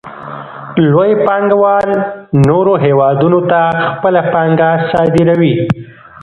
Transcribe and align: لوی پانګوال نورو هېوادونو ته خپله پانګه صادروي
لوی 0.91 1.11
پانګوال 1.25 1.89
نورو 2.47 2.73
هېوادونو 2.85 3.39
ته 3.51 3.61
خپله 3.89 4.21
پانګه 4.33 4.69
صادروي 4.91 5.53